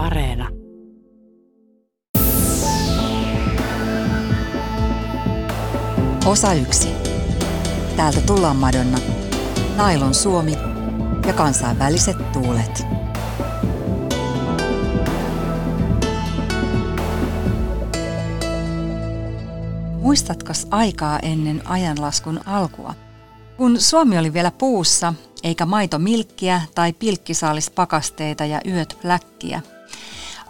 [0.00, 0.48] Areena.
[6.26, 6.88] Osa yksi.
[7.96, 8.98] Täältä tullaan Madonna.
[9.76, 10.52] Nailon Suomi
[11.26, 12.86] ja kansainväliset tuulet.
[20.00, 22.94] Muistatko aikaa ennen ajanlaskun alkua?
[23.56, 29.62] Kun Suomi oli vielä puussa, eikä maito milkkiä tai pilkkisaalis pakasteita ja yöt pläkkiä.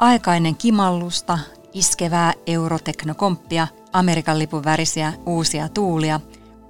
[0.01, 1.39] Aikainen kimallusta,
[1.73, 6.21] iskevää euroteknokomppia, Amerikan lipun värisiä uusia tuulia,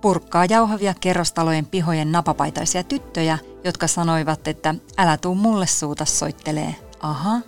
[0.01, 6.75] purkkaa jauhavia kerrostalojen pihojen napapaitaisia tyttöjä, jotka sanoivat, että älä tuu mulle suuta soittelee.
[7.01, 7.41] Aha.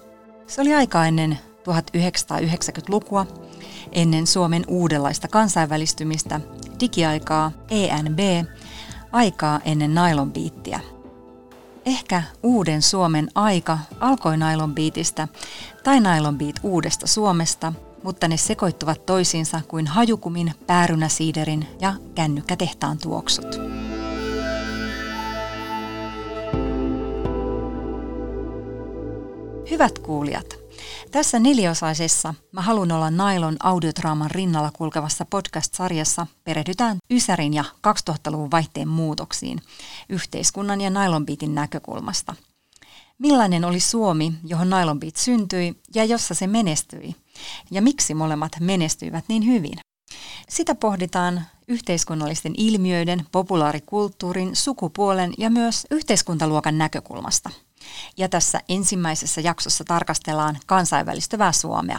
[0.46, 3.26] Se oli aika ennen 1990-lukua,
[3.92, 6.40] ennen Suomen uudenlaista kansainvälistymistä,
[6.80, 8.18] digiaikaa, ENB,
[9.12, 10.80] aikaa ennen nailonbiittiä.
[11.84, 15.28] Ehkä uuden Suomen aika alkoi nailonbiitistä
[15.84, 23.46] tai nailonbiit uudesta Suomesta, mutta ne sekoittuvat toisiinsa kuin hajukumin, päärynäsiiderin ja kännykkätehtaan tuoksut.
[29.70, 30.61] Hyvät kuulijat,
[31.10, 38.88] tässä neliosaisessa Mä haluan olla Nailon audiotraaman rinnalla kulkevassa podcast-sarjassa perehdytään Ysärin ja 2000-luvun vaihteen
[38.88, 39.62] muutoksiin
[40.08, 42.34] yhteiskunnan ja Nailonbiitin näkökulmasta.
[43.18, 47.16] Millainen oli Suomi, johon Nailonbiit syntyi ja jossa se menestyi?
[47.70, 49.78] Ja miksi molemmat menestyivät niin hyvin?
[50.48, 57.50] Sitä pohditaan yhteiskunnallisten ilmiöiden, populaarikulttuurin, sukupuolen ja myös yhteiskuntaluokan näkökulmasta–
[58.16, 61.98] ja tässä ensimmäisessä jaksossa tarkastellaan kansainvälistyvää Suomea.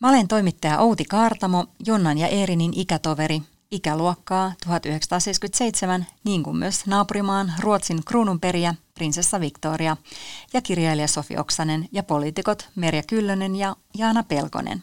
[0.00, 7.52] Mä olen toimittaja Outi Kaartamo, Jonnan ja Eerinin ikätoveri, ikäluokkaa 1977, niin kuin myös naapurimaan
[7.60, 9.96] Ruotsin kruununperiä, prinsessa Victoria,
[10.52, 14.82] ja kirjailija Sofi Oksanen ja poliitikot Merja Kyllönen ja Jaana Pelkonen.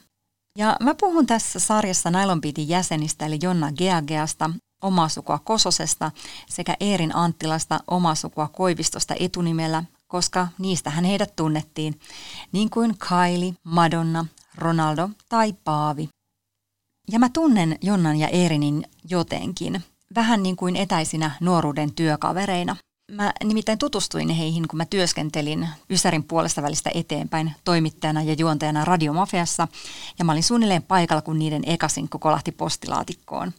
[0.57, 4.49] Ja mä puhun tässä sarjassa Nailonpiitin jäsenistä eli Jonna Geageasta,
[4.83, 6.11] omaa sukua Kososesta
[6.49, 11.99] sekä Eerin Anttilasta omaa sukua Koivistosta etunimellä, koska niistähän heidät tunnettiin,
[12.51, 16.09] niin kuin Kylie, Madonna, Ronaldo tai Paavi.
[17.11, 19.83] Ja mä tunnen Jonnan ja Eerinin jotenkin,
[20.15, 22.75] vähän niin kuin etäisinä nuoruuden työkavereina.
[23.11, 29.67] Mä nimittäin tutustuin heihin, kun mä työskentelin Ysärin puolesta välistä eteenpäin toimittajana ja juontajana Radiomafiassa,
[30.19, 33.53] ja mä olin suunnilleen paikalla, kun niiden ekasinkku kolahti postilaatikkoon.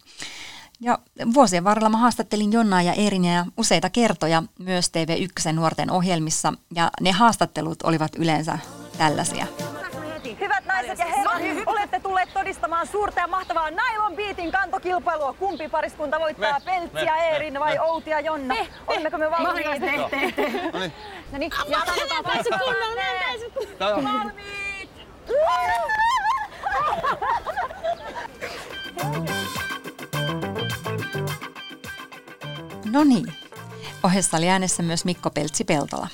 [0.84, 0.98] Ja
[1.34, 7.12] vuosien varrella mä haastattelin Jonnaa ja Erinia useita kertoja myös TV1 nuorten ohjelmissa ja ne
[7.12, 8.58] haastattelut olivat yleensä
[8.98, 9.46] tällaisia.
[10.40, 15.32] Hyvät naiset ja herrat, olette tulleet todistamaan suurta ja mahtavaa Nylon Beatin kantokilpailua.
[15.32, 17.80] Kumpi pariskunta voittaa, me, Peltsiä me, Eerin vai me.
[17.80, 18.54] Outi ja Jonna?
[18.54, 19.80] Me, Olemmeko me valmiit?
[19.80, 20.16] Me, te.
[20.72, 20.92] No niin.
[21.32, 23.02] No niin, ja sanotaan päässyt kunnolla,
[24.12, 24.90] Valmiit!
[32.94, 33.32] No niin,
[34.03, 36.09] ohessa oli äänessä myös Mikko Peltsi-Peltola.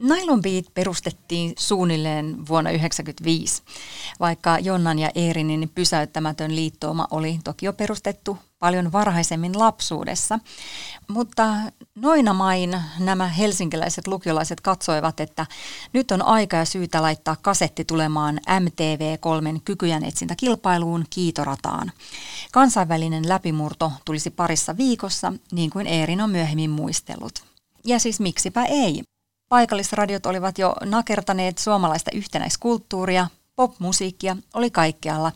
[0.00, 3.62] Nylon Beat perustettiin suunnilleen vuonna 1995,
[4.20, 10.38] vaikka Jonnan ja Eerinin pysäyttämätön liittooma oli toki jo perustettu paljon varhaisemmin lapsuudessa.
[11.08, 11.54] Mutta
[11.94, 15.46] noina main nämä helsinkiläiset lukiolaiset katsoivat, että
[15.92, 21.92] nyt on aika ja syytä laittaa kasetti tulemaan MTV3 kykyjän etsintäkilpailuun kiitorataan.
[22.52, 27.44] Kansainvälinen läpimurto tulisi parissa viikossa, niin kuin Eerin on myöhemmin muistellut.
[27.84, 29.02] Ja siis miksipä ei.
[29.48, 35.32] Paikallisradiot olivat jo nakertaneet suomalaista yhtenäiskulttuuria, popmusiikkia oli kaikkialla.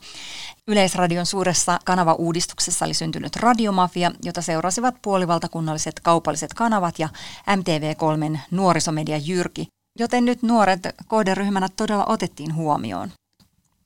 [0.69, 7.09] Yleisradion suuressa kanavauudistuksessa oli syntynyt radiomafia, jota seurasivat puolivaltakunnalliset kaupalliset kanavat ja
[7.51, 9.67] MTV3 nuorisomedia Jyrki,
[9.99, 13.11] joten nyt nuoret kohderyhmänä todella otettiin huomioon.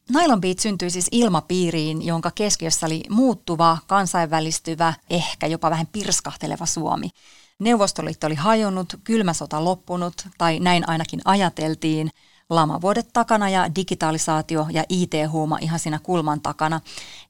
[0.09, 7.11] Nylon Beat syntyi siis ilmapiiriin, jonka keskiössä oli muuttuva, kansainvälistyvä, ehkä jopa vähän pirskahteleva Suomi.
[7.59, 12.11] Neuvostoliitto oli hajonnut, kylmä sota loppunut, tai näin ainakin ajateltiin.
[12.51, 16.81] Lamavuodet takana ja digitalisaatio ja IT-huuma ihan siinä kulman takana.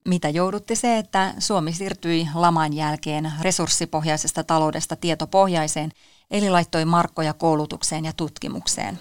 [0.05, 5.90] Mitä joudutti se, että Suomi siirtyi laman jälkeen resurssipohjaisesta taloudesta tietopohjaiseen,
[6.31, 8.99] eli laittoi markkoja koulutukseen ja tutkimukseen.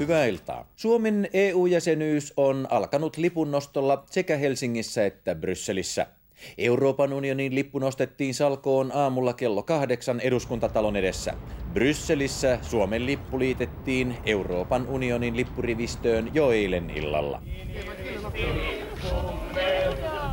[0.00, 0.66] Hyvää iltaa.
[0.76, 6.06] Suomen EU-jäsenyys on alkanut lipunnostolla sekä Helsingissä että Brysselissä.
[6.58, 11.34] Euroopan unionin lippu nostettiin salkoon aamulla kello kahdeksan eduskuntatalon edessä.
[11.72, 17.42] Brysselissä Suomen lippu liitettiin Euroopan unionin lippurivistöön jo eilen illalla.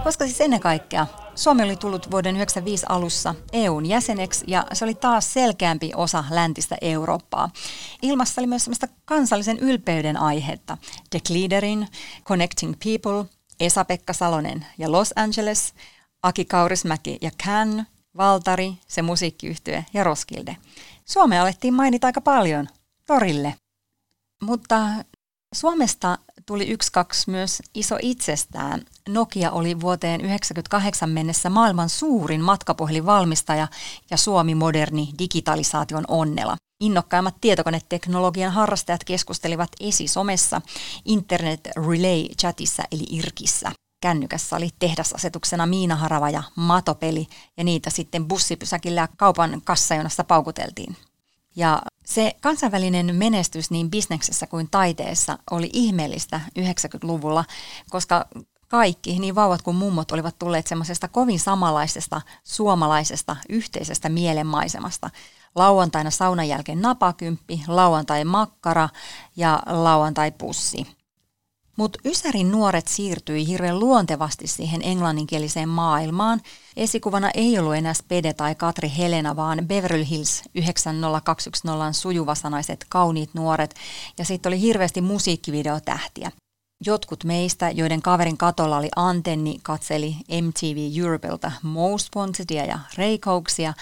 [0.04, 4.96] Koska siis ennen kaikkea Suomi oli tullut vuoden 1995 alussa EUn jäseneksi ja se oli
[4.96, 7.50] taas selkeämpi osa läntistä Eurooppaa.
[8.02, 10.78] Ilmassa oli myös sellaista kansallisen ylpeyden aihetta.
[11.10, 11.88] The Cleaderin,
[12.24, 13.30] Connecting People,
[13.60, 15.74] Esa-Pekka Salonen ja Los Angeles,
[16.24, 17.86] Aki Kaurismäki ja Cannes,
[18.18, 20.58] Valtari, se musiikkiyhtye ja Roskilde.
[21.06, 22.68] Suomea alettiin mainita aika paljon
[23.08, 23.56] torille.
[24.44, 24.78] Mutta
[25.56, 28.82] Suomesta tuli yksi kaksi myös iso itsestään.
[29.10, 33.68] Nokia oli vuoteen 1998 mennessä maailman suurin matkapuhelinvalmistaja
[34.12, 36.58] ja Suomi moderni digitalisaation onnela.
[36.84, 40.62] Innokkaimmat tietokoneteknologian harrastajat keskustelivat esisomessa
[41.06, 43.72] Internet Relay chatissa eli IRKissä.
[44.02, 47.28] Kännykässä oli tehdasasetuksena Miina Harava ja Matopeli
[47.58, 50.98] ja niitä sitten bussipysäkillä kaupan kassajonassa paukuteltiin.
[51.56, 57.46] Ja se kansainvälinen menestys niin bisneksessä kuin taiteessa oli ihmeellistä 90-luvulla,
[57.90, 58.26] koska
[58.68, 65.10] kaikki, niin vauvat kuin mummot, olivat tulleet semmoisesta kovin samanlaisesta suomalaisesta yhteisestä mielenmaisemasta.
[65.56, 68.90] Lauantaina saunan jälkeen napakymppi, lauantai makkara
[69.36, 71.01] ja lauantai pussi.
[71.78, 76.42] Mutta Ysärin nuoret siirtyi hirveän luontevasti siihen englanninkieliseen maailmaan.
[76.78, 83.76] Esikuvana ei ollut enää Spede tai Katri Helena, vaan Beverly Hills 90210 sujuvasanaiset kauniit nuoret.
[84.18, 86.32] Ja sitten oli hirveästi musiikkivideotähtiä.
[86.86, 93.74] Jotkut meistä, joiden kaverin katolla oli antenni, katseli MTV Europelta Most Wantedia ja Ray Cokesia,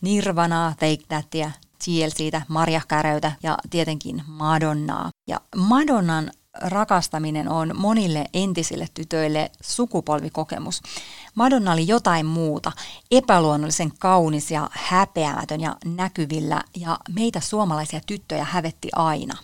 [0.00, 1.50] Nirvanaa, Take Thatia,
[1.84, 5.10] TLCtä, Marja Käröytä ja tietenkin Madonnaa.
[5.28, 6.30] Ja Madonnan
[6.60, 10.82] rakastaminen on monille entisille tytöille sukupolvikokemus.
[11.34, 12.72] Madonna oli jotain muuta,
[13.10, 19.36] epäluonnollisen kaunis ja häpeämätön ja näkyvillä, ja meitä suomalaisia tyttöjä hävetti aina.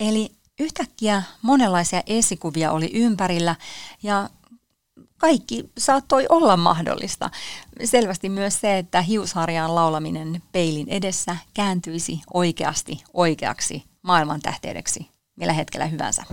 [0.00, 3.56] Eli yhtäkkiä monenlaisia esikuvia oli ympärillä,
[4.02, 4.30] ja
[5.18, 7.30] kaikki saattoi olla mahdollista.
[7.84, 15.86] Selvästi myös se, että hiusharjaan laulaminen peilin edessä kääntyisi oikeasti oikeaksi maailman tähteydeksi millä hetkellä
[15.86, 16.24] hyvänsä.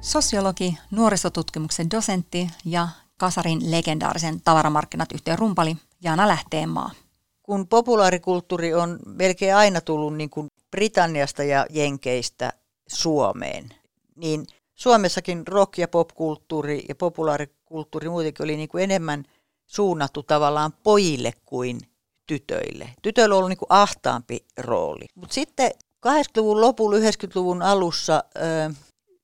[0.00, 6.90] Sosiologi, nuorisotutkimuksen dosentti ja Kasarin legendaarisen tavaramarkkinat yhteen rumpali Jaana Lähteenmaa.
[7.42, 12.52] Kun populaarikulttuuri on melkein aina tullut niin kuin Britanniasta ja Jenkeistä
[12.88, 13.68] Suomeen,
[14.16, 19.24] niin Suomessakin rock- ja popkulttuuri ja populaarikulttuuri muutenkin oli niin kuin enemmän
[19.66, 21.80] suunnattu tavallaan pojille kuin
[22.26, 22.90] tytöille.
[23.02, 25.06] Tytöillä on ollut niin kuin ahtaampi rooli.
[25.14, 25.70] Mutta sitten
[26.06, 28.40] 80-luvun lopulla, 90-luvun alussa ö,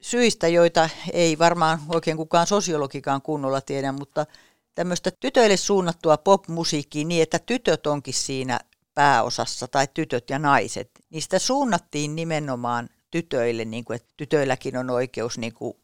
[0.01, 4.27] syistä, joita ei varmaan oikein kukaan sosiologikaan kunnolla tiedä, mutta
[4.75, 8.61] tämmöistä tytöille suunnattua popmusiikkia niin, että tytöt onkin siinä
[8.95, 15.39] pääosassa tai tytöt ja naiset, niistä suunnattiin nimenomaan tytöille, niin kuin, että tytöilläkin on oikeus
[15.39, 15.75] niin kuin,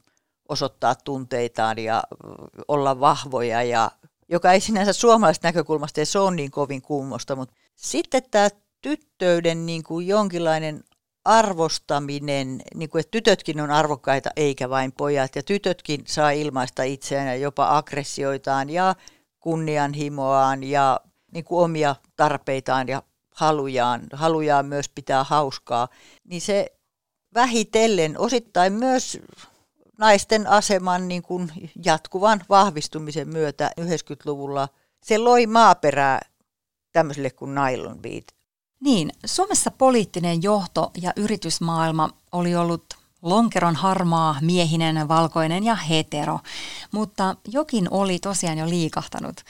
[0.48, 2.02] osoittaa tunteitaan ja
[2.68, 3.90] olla vahvoja, ja,
[4.28, 8.48] joka ei sinänsä suomalaisesta näkökulmasta se on niin kovin kummosta, mutta sitten tämä
[8.82, 10.84] tyttöyden niin kuin jonkinlainen
[11.24, 17.26] arvostaminen, niin kuin, että tytötkin on arvokkaita eikä vain pojat, ja tytötkin saa ilmaista itseään
[17.26, 18.94] ja jopa aggressioitaan ja
[19.40, 21.00] kunnianhimoaan ja
[21.32, 23.02] niin kuin omia tarpeitaan ja
[23.34, 25.88] halujaan, halujaan myös pitää hauskaa,
[26.24, 26.72] niin se
[27.34, 29.18] vähitellen osittain myös
[29.98, 31.52] naisten aseman niin kuin
[31.84, 34.68] jatkuvan vahvistumisen myötä 90-luvulla
[35.02, 36.20] se loi maaperää
[36.92, 38.39] tämmöiselle kuin nylon beat
[38.80, 42.84] niin, Suomessa poliittinen johto ja yritysmaailma oli ollut
[43.22, 46.38] lonkeron harmaa, miehinen, valkoinen ja hetero,
[46.92, 49.40] mutta jokin oli tosiaan jo liikahtanut.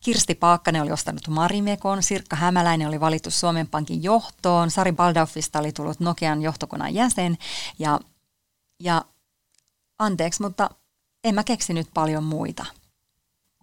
[0.00, 5.72] Kirsti Paakkanen oli ostanut Marimekon, Sirkka Hämäläinen oli valittu Suomen Pankin johtoon, Sari Baldaufista oli
[5.72, 7.38] tullut Nokian johtokunnan jäsen
[7.78, 8.00] ja,
[8.80, 9.04] ja
[9.98, 10.70] anteeksi, mutta
[11.24, 12.66] en mä keksinyt paljon muita.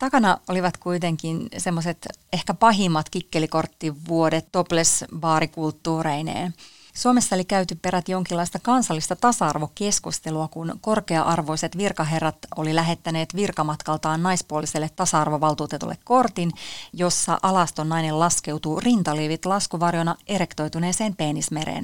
[0.01, 6.53] Takana olivat kuitenkin semmoiset ehkä pahimmat kikkelikorttivuodet topless-baarikulttuureineen.
[6.93, 15.98] Suomessa oli käyty perät jonkinlaista kansallista tasa-arvokeskustelua, kun korkea-arvoiset virkaherrat oli lähettäneet virkamatkaltaan naispuoliselle tasa-arvovaltuutetulle
[16.03, 16.51] kortin,
[16.93, 21.84] jossa alaston nainen laskeutuu rintaliivit laskuvarjona erektoituneeseen penismereen.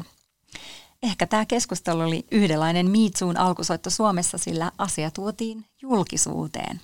[1.04, 6.82] Ehkä tämä keskustelu oli yhdenlainen Miitsuun alkusoitto Suomessa, sillä asia tuotiin julkisuuteen.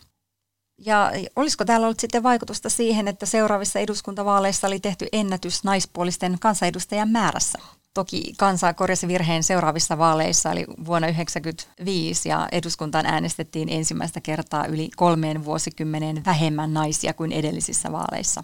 [0.85, 7.09] Ja olisiko täällä ollut sitten vaikutusta siihen, että seuraavissa eduskuntavaaleissa oli tehty ennätys naispuolisten kansanedustajien
[7.09, 7.59] määrässä?
[7.93, 14.89] Toki kansa korjasi virheen seuraavissa vaaleissa, eli vuonna 1995, ja eduskuntaan äänestettiin ensimmäistä kertaa yli
[14.95, 18.43] kolmeen vuosikymmenen vähemmän naisia kuin edellisissä vaaleissa.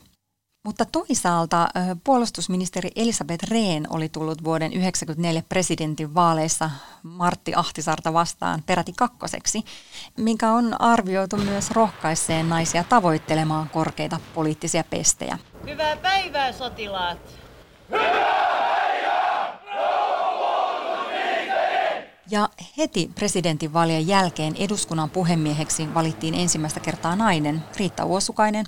[0.64, 1.68] Mutta toisaalta
[2.04, 6.70] puolustusministeri Elisabeth Rehn oli tullut vuoden 1994 presidentin vaaleissa
[7.04, 9.64] Martti Ahtisarta vastaan peräti kakkoseksi,
[10.18, 15.38] mikä on arvioitu myös rohkaiseen naisia tavoittelemaan korkeita poliittisia pestejä.
[15.66, 17.20] Hyvää päivää, sotilaat!
[17.92, 18.69] Hyvää!
[22.32, 28.66] Ja heti presidentinvaalien jälkeen eduskunnan puhemieheksi valittiin ensimmäistä kertaa nainen, Riitta Uosukainen,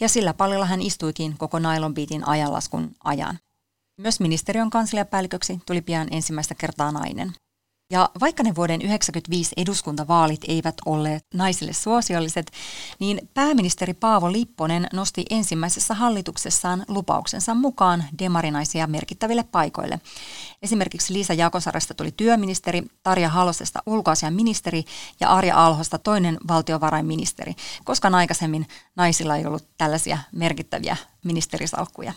[0.00, 3.38] ja sillä pallilla hän istuikin koko Nylon Beatin ajanlaskun ajan.
[4.00, 7.32] Myös ministeriön kansliapäälliköksi tuli pian ensimmäistä kertaa nainen.
[7.92, 12.52] Ja vaikka ne vuoden 1995 eduskuntavaalit eivät olleet naisille suosiolliset,
[12.98, 20.00] niin pääministeri Paavo Lipponen nosti ensimmäisessä hallituksessaan lupauksensa mukaan demarinaisia merkittäville paikoille.
[20.62, 24.84] Esimerkiksi Liisa Jakosarasta tuli työministeri, Tarja Halosesta ulkoasiaministeri
[25.20, 27.54] ja Arja Alhosta toinen valtiovarainministeri,
[27.84, 28.66] koska aikaisemmin
[28.96, 32.12] naisilla ei ollut tällaisia merkittäviä ministerisalkkuja.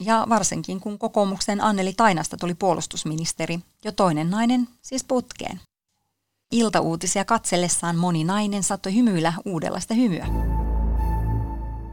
[0.00, 5.60] Ja varsinkin kun kokoomuksen Anneli Tainasta tuli puolustusministeri, jo toinen nainen siis putkeen.
[6.52, 10.26] Iltauutisia katsellessaan moni nainen saattoi hymyillä uudenlaista hymyä.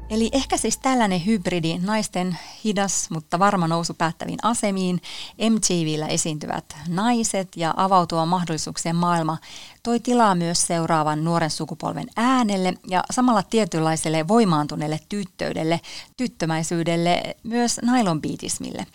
[0.10, 5.02] Eli ehkä siis tällainen hybridi naisten hidas, mutta varma nousu päättäviin asemiin,
[5.50, 9.38] MTVllä esiintyvät naiset ja avautua mahdollisuuksien maailma
[9.88, 15.82] toi tilaa myös seuraavan nuoren sukupolven äänelle ja samalla tietynlaiselle voimaantuneelle tyttöydelle,
[16.18, 18.88] tyttömäisyydelle, myös nailonbiitismille.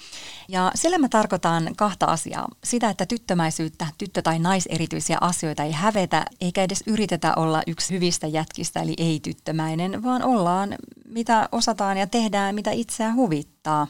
[0.48, 2.48] Ja sillä mä tarkoitan kahta asiaa.
[2.64, 8.26] Sitä, että tyttömäisyyttä, tyttö- tai naiserityisiä asioita ei hävetä, eikä edes yritetä olla yksi hyvistä
[8.26, 10.74] jätkistä, eli ei-tyttömäinen, vaan ollaan
[11.08, 13.86] mitä osataan ja tehdään, mitä itseä huvittaa.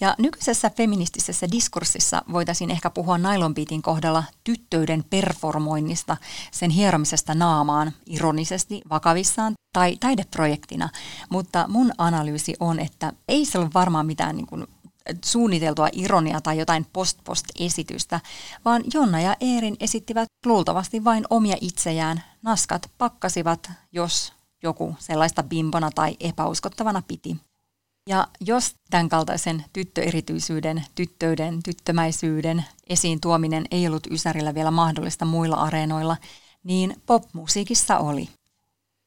[0.00, 6.16] Ja nykyisessä feministisessä diskurssissa voitaisiin ehkä puhua nailonbiitin kohdalla tyttöyden performoinnista,
[6.50, 10.88] sen hieromisesta naamaan, ironisesti, vakavissaan tai taideprojektina.
[11.30, 14.66] Mutta mun analyysi on, että ei se ole varmaan mitään niin kuin
[15.24, 18.20] suunniteltua ironiaa tai jotain post-post-esitystä,
[18.64, 22.22] vaan Jonna ja Eerin esittivät luultavasti vain omia itsejään.
[22.42, 24.32] Naskat pakkasivat, jos
[24.62, 27.36] joku sellaista bimbona tai epäuskottavana piti.
[28.08, 35.56] Ja jos tämän kaltaisen tyttöerityisyyden, tyttöyden, tyttömäisyyden esiin tuominen ei ollut Ysärillä vielä mahdollista muilla
[35.56, 36.16] areenoilla,
[36.64, 38.28] niin popmusiikissa oli.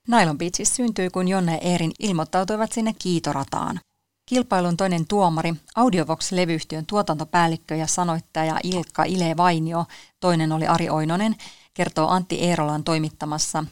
[0.08, 3.80] Nylon Beatsissä syntyi, kun Jonne ja Eerin ilmoittautuivat sinne kiitorataan.
[4.26, 9.86] Kilpailun toinen tuomari, Audiovox-levyyhtiön tuotantopäällikkö ja sanoittaja Ilkka Ile Vainio,
[10.20, 11.36] toinen oli Ari Oinonen,
[11.74, 13.66] kertoo Antti Eerolan toimittamassa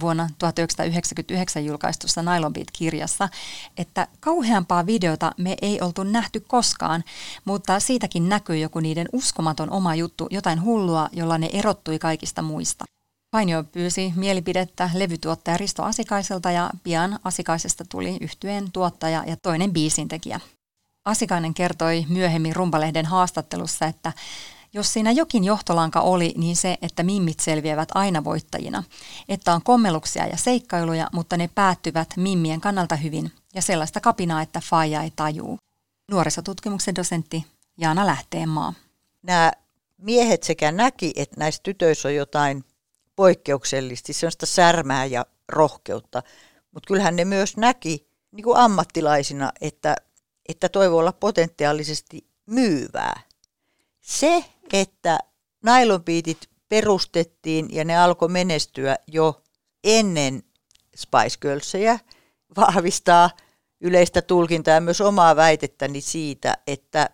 [0.00, 3.28] vuonna 1999 julkaistussa Nylon Beat-kirjassa,
[3.76, 7.04] että kauheampaa videota me ei oltu nähty koskaan,
[7.44, 12.84] mutta siitäkin näkyy joku niiden uskomaton oma juttu, jotain hullua, jolla ne erottui kaikista muista.
[13.30, 20.40] Painio pyysi mielipidettä levytuottaja Risto Asikaiselta ja pian Asikaisesta tuli yhtyeen tuottaja ja toinen biisintekijä.
[21.04, 24.12] Asikainen kertoi myöhemmin Rumpalehden haastattelussa, että
[24.72, 28.82] jos siinä jokin johtolanka oli, niin se, että mimmit selviävät aina voittajina.
[29.28, 34.60] Että on kommelluksia ja seikkailuja, mutta ne päättyvät mimmien kannalta hyvin ja sellaista kapinaa, että
[34.64, 35.58] faija ei tajuu.
[36.10, 37.46] Nuorisotutkimuksen dosentti
[37.78, 38.74] Jaana Lähteenmaa.
[39.22, 39.52] Nämä
[39.98, 42.64] miehet sekä näki, että näissä tytöissä on jotain
[43.16, 46.22] poikkeuksellisesti, sellaista särmää ja rohkeutta,
[46.72, 49.96] mutta kyllähän ne myös näki niin kuin ammattilaisina, että,
[50.48, 53.20] että toi voi olla potentiaalisesti myyvää.
[54.00, 55.18] Se, että
[55.64, 59.42] nylonbiitit perustettiin ja ne alkoi menestyä jo
[59.84, 60.42] ennen
[60.96, 61.98] Spice Girlsia,
[62.56, 63.30] vahvistaa
[63.80, 67.10] yleistä tulkintaa ja myös omaa väitettäni siitä, että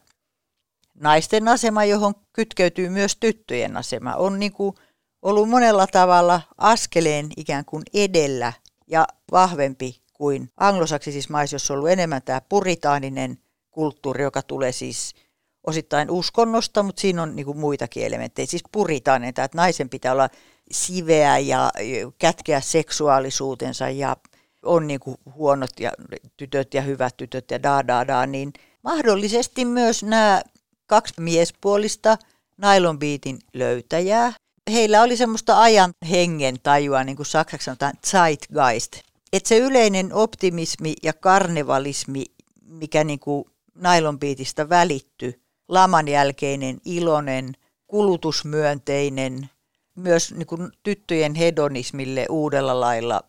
[0.95, 4.75] naisten asema, johon kytkeytyy myös tyttöjen asema, on niin kuin
[5.23, 8.53] ollut monella tavalla askeleen ikään kuin edellä
[8.87, 13.39] ja vahvempi kuin anglosaksisissa maissa, jossa on ollut enemmän tämä puritaaninen
[13.71, 15.15] kulttuuri, joka tulee siis–
[15.66, 18.46] osittain uskonnosta, mutta siinä on niin kuin muitakin elementtejä.
[18.46, 20.28] Siis puritainen, että naisen pitää olla
[20.70, 21.70] siveä ja
[22.18, 24.16] kätkeä seksuaalisuutensa ja
[24.62, 25.92] on niin kuin huonot ja
[26.37, 30.42] tytöt ja hyvät tytöt ja da da da, niin mahdollisesti myös nämä
[30.87, 32.18] kaksi miespuolista
[32.56, 34.32] nylonbiitin löytäjää.
[34.73, 38.92] Heillä oli semmoista ajan hengen tajua, niin kuin saksaksi sanotaan zeitgeist.
[39.32, 42.25] Että se yleinen optimismi ja karnevalismi,
[42.66, 43.44] mikä niin kuin
[43.75, 47.52] nylonbiitistä välittyi, laman jälkeinen iloinen,
[47.87, 49.50] kulutusmyönteinen,
[49.94, 53.20] myös niin kuin tyttöjen hedonismille uudella lailla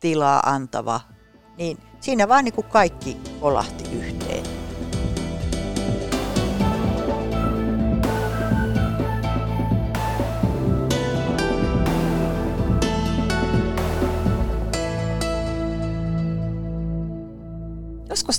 [0.00, 1.00] tilaa antava,
[1.58, 4.44] niin siinä vaan niin kuin kaikki kolahti yhteen.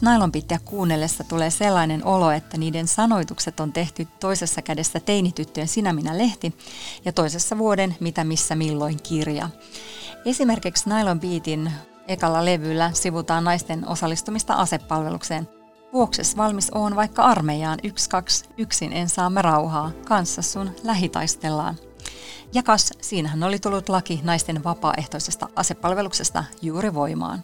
[0.04, 6.18] Nailonpittiä kuunnellessa tulee sellainen olo, että niiden sanoitukset on tehty toisessa kädessä teinityttöjen Sinä minä
[6.18, 6.58] lehti
[7.06, 9.50] ja toisessa vuoden Mitä missä milloin kirja.
[10.26, 11.72] Esimerkiksi Nylon Beatin
[12.08, 15.48] ekalla levyllä sivutaan naisten osallistumista asepalvelukseen.
[15.94, 21.76] Vuokses valmis on vaikka armeijaan yksi kaksi, yksin en saamme rauhaa, kanssa sun lähitaistellaan.
[22.54, 27.44] Ja kas, siinähän oli tullut laki naisten vapaaehtoisesta asepalveluksesta juuri voimaan.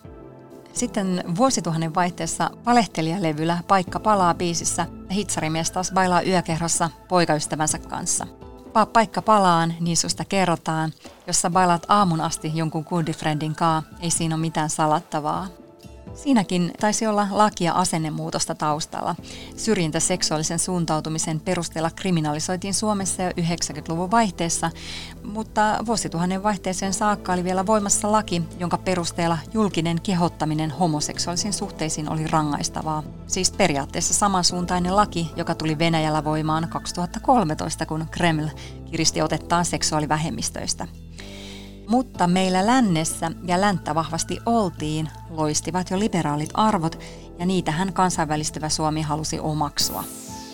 [0.79, 8.27] Sitten vuosituhannen vaihteessa valehtelijalevyllä Paikka palaa biisissä hitsarimies taas bailaa yökerhossa poikaystävänsä kanssa.
[8.73, 10.91] Paa paikka palaan, niin susta kerrotaan.
[11.27, 15.47] Jos sä bailat aamun asti jonkun kundifriendin kaa, ei siinä ole mitään salattavaa.
[16.13, 19.15] Siinäkin taisi olla laki- ja asennemuutosta taustalla.
[19.55, 24.71] Syrjintä seksuaalisen suuntautumisen perusteella kriminalisoitiin Suomessa jo 90-luvun vaihteessa,
[25.23, 32.27] mutta vuosituhannen vaihteeseen saakka oli vielä voimassa laki, jonka perusteella julkinen kehottaminen homoseksuaalisiin suhteisiin oli
[32.27, 33.03] rangaistavaa.
[33.27, 38.47] Siis periaatteessa samansuuntainen laki, joka tuli Venäjällä voimaan 2013, kun Kreml
[38.91, 40.87] kiristi otettaan seksuaalivähemmistöistä.
[41.89, 46.99] Mutta meillä lännessä ja länttä vahvasti oltiin, loistivat jo liberaalit arvot
[47.39, 50.03] ja niitähän kansainvälistyvä Suomi halusi omaksua.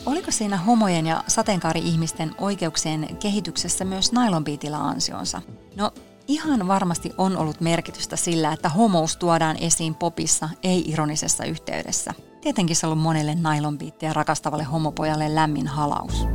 [0.05, 5.41] Oliko siinä homojen ja sateenkaari-ihmisten oikeuksien kehityksessä myös nailonbiitillä ansionsa?
[5.75, 5.91] No,
[6.27, 12.13] ihan varmasti on ollut merkitystä sillä, että homous tuodaan esiin popissa ei-ironisessa yhteydessä.
[12.41, 16.27] Tietenkin se on ollut monelle nailonbiittiä rakastavalle homopojalle lämmin halaus.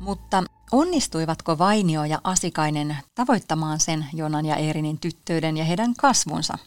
[0.00, 6.58] Mutta Onnistuivatko Vainio ja Asikainen tavoittamaan sen Jonan ja Eerinin tyttöyden ja heidän kasvunsa?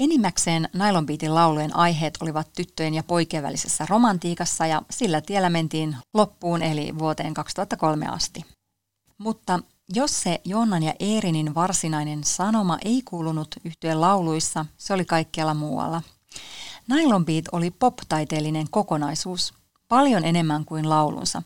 [0.00, 6.62] Enimmäkseen Nailonbiitin laulujen aiheet olivat tyttöjen ja poikien välisessä romantiikassa ja sillä tiellä mentiin loppuun
[6.62, 8.44] eli vuoteen 2003 asti.
[9.18, 9.60] Mutta
[9.94, 16.02] jos se Jonan ja Eerinin varsinainen sanoma ei kuulunut yhtyeen lauluissa, se oli kaikkialla muualla.
[16.88, 19.54] Nylon Beat oli pop-taiteellinen kokonaisuus,
[19.88, 21.42] paljon enemmän kuin laulunsa.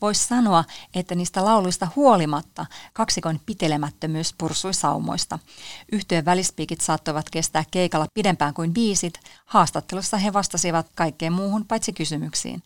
[0.00, 5.38] Voisi sanoa, että niistä lauluista huolimatta kaksikon pitelemättömyys pursui saumoista.
[5.92, 9.20] Yhtyön välispiikit saattoivat kestää keikalla pidempään kuin biisit.
[9.46, 12.62] Haastattelussa he vastasivat kaikkeen muuhun paitsi kysymyksiin.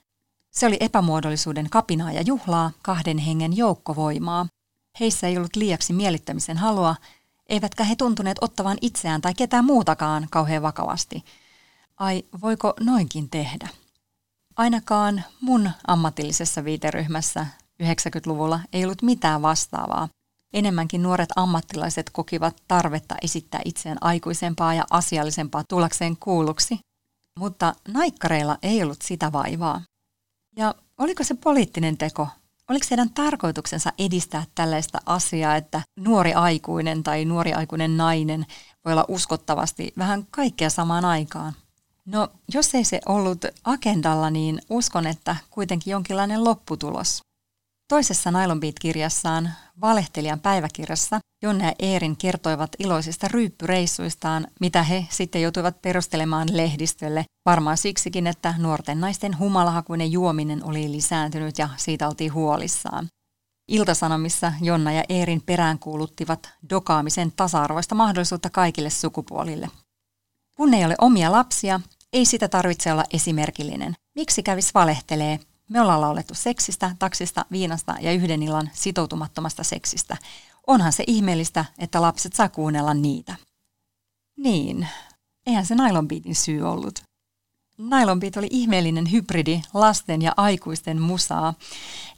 [0.50, 4.46] Se oli epämuodollisuuden kapinaa ja juhlaa, kahden hengen joukkovoimaa.
[5.00, 6.96] Heissä ei ollut liiaksi mielittämisen halua,
[7.48, 11.24] eivätkä he tuntuneet ottavan itseään tai ketään muutakaan kauhean vakavasti.
[11.96, 13.68] Ai, voiko noinkin tehdä?
[14.58, 17.46] Ainakaan mun ammatillisessa viiteryhmässä
[17.82, 20.08] 90-luvulla ei ollut mitään vastaavaa.
[20.52, 26.80] Enemmänkin nuoret ammattilaiset kokivat tarvetta esittää itseään aikuisempaa ja asiallisempaa tullakseen kuulluksi.
[27.38, 29.82] Mutta naikkareilla ei ollut sitä vaivaa.
[30.56, 32.28] Ja oliko se poliittinen teko?
[32.70, 38.46] Oliko heidän tarkoituksensa edistää tällaista asiaa, että nuori aikuinen tai nuori aikuinen nainen
[38.84, 41.52] voi olla uskottavasti vähän kaikkea samaan aikaan?
[42.12, 47.20] No, jos ei se ollut agendalla, niin uskon, että kuitenkin jonkinlainen lopputulos.
[47.88, 55.82] Toisessa Nylon Beat-kirjassaan, Valehtelijan päiväkirjassa, Jonne ja Eerin kertoivat iloisista ryyppyreissuistaan, mitä he sitten joutuivat
[55.82, 57.24] perustelemaan lehdistölle.
[57.46, 63.08] Varmaan siksikin, että nuorten naisten humalahakuinen juominen oli lisääntynyt ja siitä oltiin huolissaan.
[63.68, 69.70] Iltasanomissa Jonna ja Eerin peräänkuuluttivat dokaamisen tasa-arvoista mahdollisuutta kaikille sukupuolille.
[70.56, 71.80] Kun ei ole omia lapsia,
[72.12, 73.94] ei sitä tarvitse olla esimerkillinen.
[74.14, 75.40] Miksi kävis valehtelee?
[75.68, 80.16] Me ollaan laulettu seksistä, taksista, viinasta ja yhden illan sitoutumattomasta seksistä.
[80.66, 83.36] Onhan se ihmeellistä, että lapset saa kuunnella niitä.
[84.36, 84.88] Niin,
[85.46, 87.02] eihän se Nylon Beatin syy ollut.
[87.78, 91.54] Nylon Beat oli ihmeellinen hybridi lasten ja aikuisten musaa,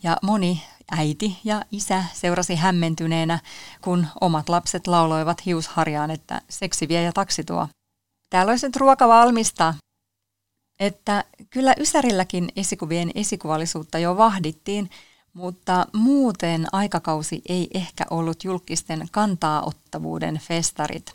[0.03, 3.38] ja moni äiti ja isä seurasi hämmentyneenä,
[3.81, 7.68] kun omat lapset lauloivat hiusharjaan, että seksi vie ja taksi tuo
[8.31, 9.75] täällä olisi nyt ruoka valmista.
[10.81, 14.90] Että kyllä Ysärilläkin esikuvien esikuvallisuutta jo vahdittiin,
[15.33, 21.12] mutta muuten aikakausi ei ehkä ollut julkisten kantaaottavuuden festarit.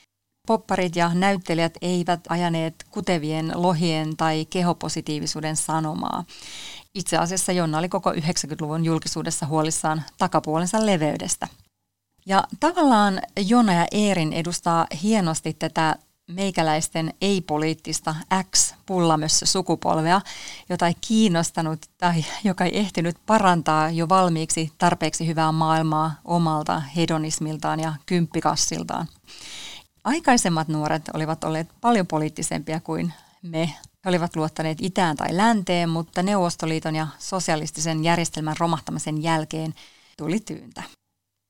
[0.47, 6.23] Popparit ja näyttelijät eivät ajaneet kutevien lohien tai kehopositiivisuuden sanomaa.
[6.93, 11.47] Itse asiassa Jonna oli koko 90-luvun julkisuudessa huolissaan takapuolensa leveydestä.
[12.25, 15.95] Ja tavallaan Jonna ja Eerin edustaa hienosti tätä
[16.27, 18.15] meikäläisten ei-poliittista
[18.51, 20.21] X-pullamössö sukupolvea,
[20.69, 27.79] jota ei kiinnostanut tai joka ei ehtinyt parantaa jo valmiiksi tarpeeksi hyvää maailmaa omalta hedonismiltaan
[27.79, 29.07] ja kymppikassiltaan.
[30.03, 33.65] Aikaisemmat nuoret olivat olleet paljon poliittisempia kuin me.
[34.05, 39.73] He olivat luottaneet itään tai länteen, mutta Neuvostoliiton ja sosialistisen järjestelmän romahtamisen jälkeen
[40.17, 40.83] tuli tyyntä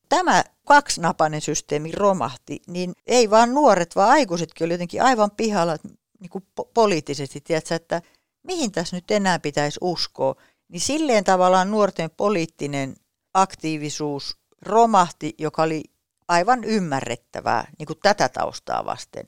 [0.10, 5.78] tämä kaksinapainen systeemi romahti, niin ei vaan nuoret, vaan aikuisetkin oli jotenkin aivan pihalla,
[6.20, 8.02] niin kuin po- poliittisesti, tiedätkö, että
[8.44, 10.36] mihin tässä nyt enää pitäisi uskoa,
[10.68, 12.96] niin silleen tavallaan nuorten poliittinen
[13.34, 15.84] aktiivisuus romahti, joka oli
[16.28, 19.26] aivan ymmärrettävää niin kuin tätä taustaa vasten.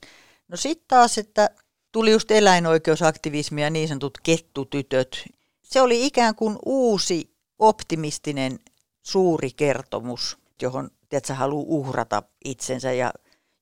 [0.47, 1.49] No sitten taas, että
[1.91, 5.25] tuli just eläinoikeusaktivismi ja niin sanotut kettutytöt.
[5.63, 8.59] Se oli ikään kuin uusi optimistinen
[9.03, 13.13] suuri kertomus, johon tiedätkö, haluaa uhrata itsensä ja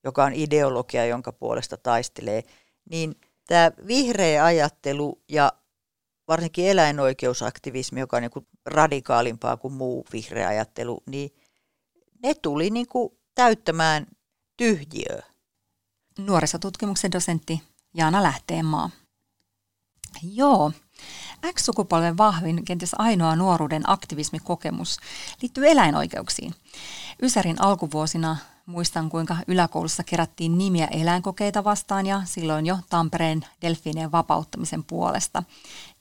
[0.04, 2.42] joka on ideologia, jonka puolesta taistelee,
[2.90, 3.14] niin
[3.46, 5.52] tämä vihreä ajattelu ja
[6.28, 11.30] varsinkin eläinoikeusaktivismi, joka on niin radikaalimpaa kuin muu vihreä ajattelu, niin
[12.22, 14.06] ne tuli niin kuin täyttämään
[14.56, 15.22] tyhjiöä.
[16.18, 17.62] Nuorisotutkimuksen dosentti
[17.94, 18.90] Jaana Lähteenmaa.
[20.22, 20.72] Joo,
[21.52, 24.98] X-sukupolven vahvin, kenties ainoa nuoruuden aktivismikokemus
[25.42, 26.54] liittyy eläinoikeuksiin.
[27.22, 34.84] Ysärin alkuvuosina muistan, kuinka yläkoulussa kerättiin nimiä eläinkokeita vastaan ja silloin jo Tampereen delfiinien vapauttamisen
[34.84, 35.42] puolesta.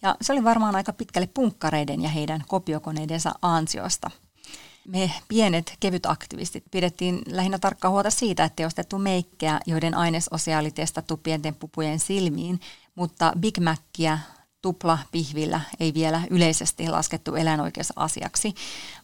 [0.01, 4.11] Ja se oli varmaan aika pitkälle punkkareiden ja heidän kopiokoneidensa ansiosta.
[4.87, 11.17] Me pienet kevytaktivistit pidettiin lähinnä tarkkaa huolta siitä, että ostettu meikkejä, joiden ainesosia oli testattu
[11.17, 12.59] pienten pupujen silmiin,
[12.95, 14.19] mutta Big Mackiä
[14.65, 18.53] tupla pihvillä ei vielä yleisesti laskettu eläinoikeusasiaksi,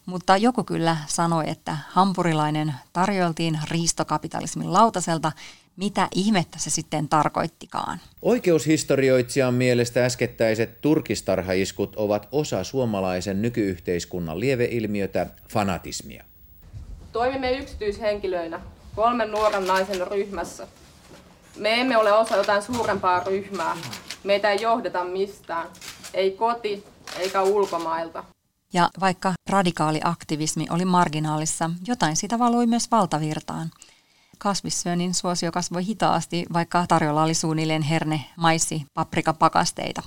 [0.05, 5.31] mutta joku kyllä sanoi, että hampurilainen tarjoltiin riistokapitalismin lautaselta,
[5.75, 7.99] mitä ihmettä se sitten tarkoittikaan.
[8.21, 16.23] Oikeushistorioitsijan mielestä äskettäiset turkistarhaiskut ovat osa suomalaisen nykyyhteiskunnan lieveilmiötä, fanatismia.
[17.11, 18.59] Toimimme yksityishenkilöinä
[18.95, 20.67] kolmen nuoren naisen ryhmässä.
[21.57, 23.77] Me emme ole osa jotain suurempaa ryhmää,
[24.23, 25.67] Meitä ei johdeta mistään,
[26.13, 26.83] ei koti
[27.19, 28.23] eikä ulkomailta.
[28.73, 33.71] Ja vaikka radikaali aktivismi oli marginaalissa, jotain sitä valui myös valtavirtaan.
[34.37, 40.01] Kasvissyönnin suosio kasvoi hitaasti, vaikka tarjolla oli suunnilleen herne, maissi, paprikapakasteita.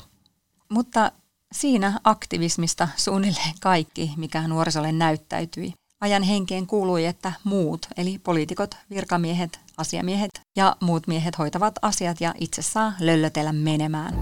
[0.69, 1.13] Mutta
[1.53, 5.73] siinä aktivismista suunnilleen kaikki, mikä nuorisolle näyttäytyi.
[6.05, 12.35] Ajan henkeen kuului, että muut, eli poliitikot, virkamiehet, asiamiehet ja muut miehet hoitavat asiat ja
[12.41, 14.15] itse saa löllötellä menemään.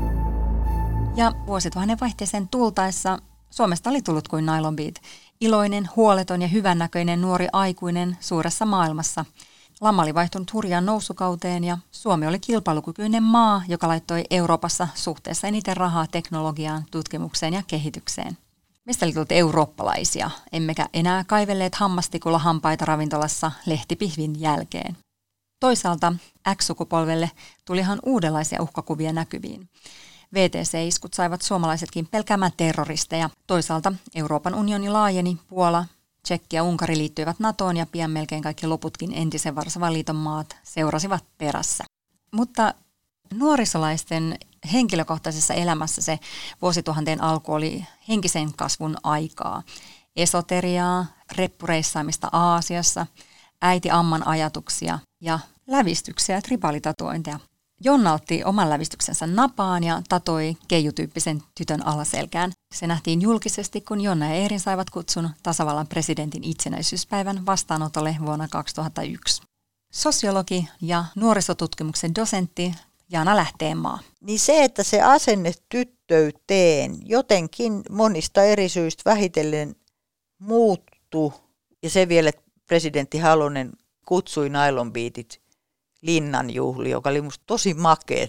[1.16, 3.18] Ja vuosituhannen vaihteeseen tultaessa
[3.50, 4.94] Suomesta oli tullut kuin nylon beat.
[5.40, 9.24] Iloinen, huoleton ja hyvännäköinen nuori aikuinen suuressa maailmassa.
[9.80, 15.76] Lama oli vaihtunut hurjaan nousukauteen ja Suomi oli kilpailukykyinen maa, joka laittoi Euroopassa suhteessa eniten
[15.76, 18.38] rahaa teknologiaan, tutkimukseen ja kehitykseen.
[18.84, 24.96] Mistä oli tullut eurooppalaisia, emmekä enää kaivelleet hammastikulla hampaita ravintolassa lehtipihvin jälkeen.
[25.60, 26.12] Toisaalta
[26.54, 27.30] X-sukupolvelle
[27.64, 29.68] tuli ihan uudenlaisia uhkakuvia näkyviin.
[30.34, 33.30] VTC-iskut saivat suomalaisetkin pelkäämään terroristeja.
[33.46, 35.84] Toisaalta Euroopan unioni laajeni, Puola,
[36.22, 41.24] Tsekki ja Unkari liittyivät NATOon ja pian melkein kaikki loputkin entisen Varsovan liiton maat seurasivat
[41.38, 41.84] perässä.
[42.32, 42.74] Mutta
[43.34, 44.38] nuorisolaisten
[44.72, 46.18] henkilökohtaisessa elämässä se
[46.62, 49.62] vuosituhanteen alku oli henkisen kasvun aikaa.
[50.16, 53.06] Esoteriaa, reppureissaamista Aasiassa,
[53.62, 57.38] äiti amman ajatuksia ja lävistyksiä ja tribalitatuointeja.
[57.84, 62.52] Jonna otti oman lävistyksensä napaan ja tatoi keijutyyppisen tytön alaselkään.
[62.74, 69.42] Se nähtiin julkisesti, kun Jonna ja Eerin saivat kutsun tasavallan presidentin itsenäisyyspäivän vastaanotolle vuonna 2001.
[69.92, 72.74] Sosiologi ja nuorisotutkimuksen dosentti
[73.12, 73.98] Jaana Lähteenmaa.
[74.20, 79.76] Niin se, että se asenne tyttöyteen jotenkin monista eri syistä vähitellen
[80.38, 81.34] muuttu
[81.82, 83.72] ja se vielä, että presidentti Halonen
[84.06, 85.40] kutsui nailonbiitit
[86.02, 88.26] linnanjuhli, joka oli musta tosi makea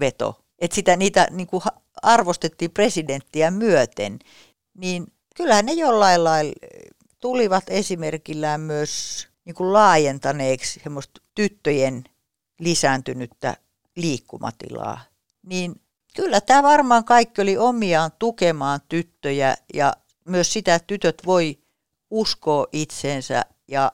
[0.00, 0.40] veto.
[0.58, 1.62] Että sitä niitä niin kuin
[2.02, 4.18] arvostettiin presidenttiä myöten,
[4.78, 6.54] niin kyllähän ne jollain lailla
[7.20, 12.04] tulivat esimerkillään myös niin kuin laajentaneeksi semmoista tyttöjen
[12.58, 13.56] lisääntynyttä
[13.96, 15.00] liikkumatilaa.
[15.42, 15.80] Niin
[16.16, 19.92] kyllä tämä varmaan kaikki oli omiaan tukemaan tyttöjä ja
[20.24, 21.58] myös sitä, että tytöt voi
[22.10, 23.92] uskoa itseensä ja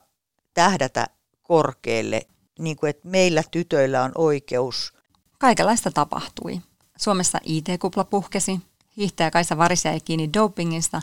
[0.54, 1.06] tähdätä
[1.42, 2.26] korkealle,
[2.58, 4.94] niin kuin että meillä tytöillä on oikeus.
[5.38, 6.60] Kaikenlaista tapahtui.
[6.96, 8.60] Suomessa IT-kupla puhkesi,
[8.96, 11.02] hiihtäjä Kaisa Varis jäi kiinni dopingista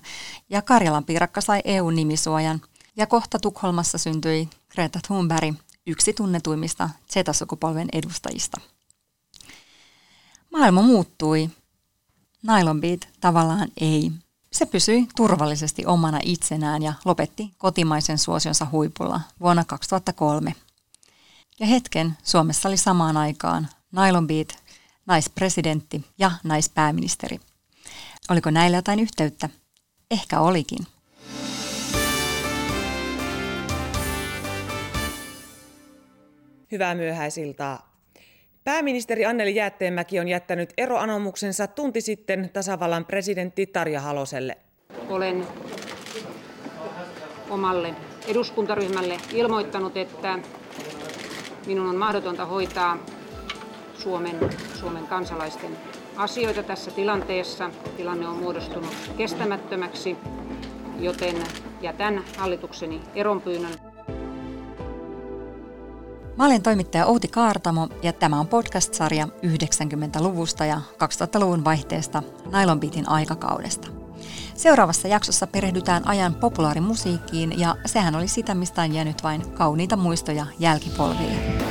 [0.50, 2.62] ja Karjalan piirakka sai EU-nimisuojan
[2.96, 5.56] ja kohta Tukholmassa syntyi Greta Thunberg,
[5.88, 8.62] yksi tunnetuimmista Z-sukupolven edustajista.
[10.52, 11.50] Maailma muuttui.
[12.48, 14.12] Nylon Beat tavallaan ei.
[14.52, 20.56] Se pysyi turvallisesti omana itsenään ja lopetti kotimaisen suosionsa huipulla vuonna 2003.
[21.60, 24.64] Ja hetken Suomessa oli samaan aikaan Nylon Beat,
[25.06, 27.40] naispresidentti ja naispääministeri.
[28.30, 29.50] Oliko näillä jotain yhteyttä?
[30.12, 30.88] Ehkä olikin.
[36.72, 37.89] Hyvää myöhäisiltaa.
[38.70, 44.58] Pääministeri Anneli Jäätteenmäki on jättänyt eroanomuksensa tunti sitten tasavallan presidentti Tarja Haloselle.
[45.08, 45.48] Olen
[47.50, 47.96] omalle
[48.28, 50.40] eduskuntaryhmälle ilmoittanut, että
[51.66, 52.98] minun on mahdotonta hoitaa
[53.94, 54.36] Suomen,
[54.80, 55.78] Suomen kansalaisten
[56.16, 57.70] asioita tässä tilanteessa.
[57.98, 60.18] Tilanne on muodostunut kestämättömäksi,
[61.00, 61.36] joten
[61.82, 63.89] jätän hallitukseni eronpyynnön.
[66.40, 73.10] Mä olen toimittaja Outi Kaartamo ja tämä on podcast-sarja 90-luvusta ja 2000-luvun vaihteesta Nylon Beatin
[73.10, 73.88] aikakaudesta.
[74.56, 80.46] Seuraavassa jaksossa perehdytään ajan populaarimusiikkiin ja sehän oli sitä, mistä on jäänyt vain kauniita muistoja
[80.60, 81.69] jälkipolville.